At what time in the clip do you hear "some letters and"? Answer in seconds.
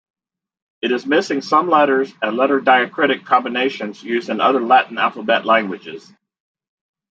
1.43-2.35